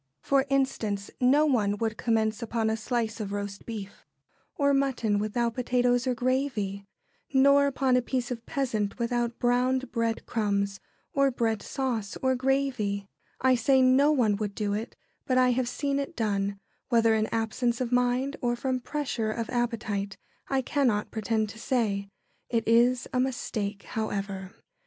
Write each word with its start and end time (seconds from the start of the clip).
For 0.23 0.47
instance, 0.49 1.11
no 1.21 1.45
one 1.45 1.77
would 1.77 1.95
commence 1.95 2.41
upon 2.41 2.71
a 2.71 2.75
slice 2.75 3.19
of 3.19 3.31
roast 3.31 3.67
beef 3.67 4.03
or 4.55 4.73
mutton 4.73 5.19
without 5.19 5.53
potatoes 5.53 6.07
or 6.07 6.15
gravy, 6.15 6.87
nor 7.35 7.67
upon 7.67 7.95
a 7.95 8.01
piece 8.01 8.31
of 8.31 8.41
pheasant 8.47 8.97
without 8.97 9.37
browned 9.37 9.91
bread 9.91 10.25
crumbs, 10.25 10.79
or 11.13 11.29
bread 11.29 11.61
sauce, 11.61 12.17
or 12.23 12.33
gravy. 12.33 13.05
I 13.41 13.53
say 13.53 13.83
"no 13.83 14.11
one" 14.11 14.37
would 14.37 14.55
do 14.55 14.73
it, 14.73 14.95
but 15.27 15.37
I 15.37 15.51
have 15.51 15.69
seen 15.69 15.99
it 15.99 16.15
done, 16.15 16.59
whether 16.89 17.13
in 17.13 17.27
absence 17.27 17.79
of 17.79 17.91
mind 17.91 18.37
or 18.41 18.55
from 18.55 18.79
pressure 18.79 19.29
of 19.31 19.51
appetite 19.51 20.17
I 20.47 20.63
cannot 20.63 21.11
pretend 21.11 21.49
to 21.49 21.59
say. 21.59 22.09
It 22.49 22.67
is 22.67 23.07
a 23.13 23.19
mistake, 23.19 23.83
however. 23.83 23.93
[Sidenote: 23.93 24.25
Sweets 24.25 24.53
and 24.55 24.59
cheese. 24.63 24.63